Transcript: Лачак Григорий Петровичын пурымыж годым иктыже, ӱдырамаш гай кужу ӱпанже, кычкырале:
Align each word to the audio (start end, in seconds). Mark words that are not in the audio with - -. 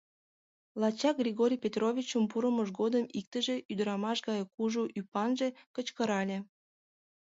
Лачак 0.81 1.15
Григорий 1.23 1.61
Петровичын 1.63 2.23
пурымыж 2.31 2.69
годым 2.79 3.05
иктыже, 3.19 3.55
ӱдырамаш 3.71 4.17
гай 4.27 4.39
кужу 4.53 4.83
ӱпанже, 4.99 5.47
кычкырале: 5.75 6.37